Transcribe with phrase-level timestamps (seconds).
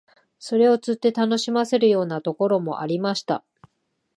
[0.39, 3.43] それを釣って楽しませるようなところもありました